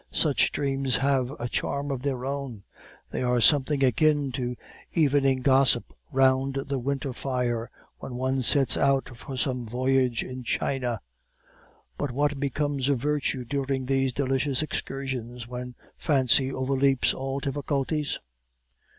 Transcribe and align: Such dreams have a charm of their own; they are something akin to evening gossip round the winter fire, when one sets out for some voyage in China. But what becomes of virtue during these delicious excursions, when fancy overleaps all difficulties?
Such 0.09 0.51
dreams 0.51 0.97
have 0.97 1.29
a 1.39 1.47
charm 1.47 1.91
of 1.91 2.01
their 2.01 2.25
own; 2.25 2.63
they 3.11 3.21
are 3.21 3.39
something 3.39 3.83
akin 3.83 4.31
to 4.31 4.55
evening 4.93 5.41
gossip 5.43 5.93
round 6.11 6.55
the 6.65 6.79
winter 6.79 7.13
fire, 7.13 7.69
when 7.99 8.15
one 8.15 8.41
sets 8.41 8.75
out 8.75 9.15
for 9.15 9.37
some 9.37 9.63
voyage 9.67 10.23
in 10.23 10.41
China. 10.43 11.01
But 11.99 12.09
what 12.09 12.39
becomes 12.39 12.89
of 12.89 12.97
virtue 12.97 13.45
during 13.45 13.85
these 13.85 14.11
delicious 14.11 14.63
excursions, 14.63 15.47
when 15.47 15.75
fancy 15.99 16.51
overleaps 16.51 17.13
all 17.13 17.39
difficulties? 17.39 18.17